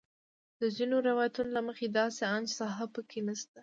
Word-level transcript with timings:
د 0.59 0.61
ځینو 0.75 0.95
روایتونو 1.09 1.49
له 1.55 1.61
مخې 1.67 1.85
داسې 1.99 2.23
انچ 2.35 2.47
ساحه 2.59 2.85
په 2.93 3.01
کې 3.09 3.19
نه 3.27 3.33
شته. 3.39 3.59